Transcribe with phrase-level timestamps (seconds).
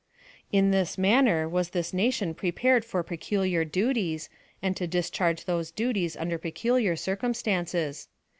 [0.51, 5.69] In this manner was this nation prepared for pecu liar duties, and to discharge those
[5.69, 8.07] duties under peculiar circumstances.